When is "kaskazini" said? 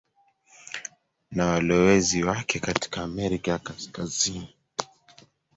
3.59-4.55